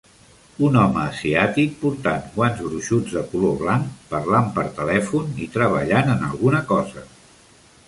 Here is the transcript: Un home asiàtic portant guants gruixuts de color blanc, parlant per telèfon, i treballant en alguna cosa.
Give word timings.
Un 0.67 0.77
home 0.83 1.01
asiàtic 1.01 1.75
portant 1.83 2.23
guants 2.37 2.63
gruixuts 2.69 3.13
de 3.19 3.23
color 3.35 3.53
blanc, 3.61 3.93
parlant 4.15 4.51
per 4.57 4.65
telèfon, 4.81 5.31
i 5.47 5.51
treballant 5.59 6.13
en 6.17 6.27
alguna 6.33 6.67
cosa. 6.75 7.09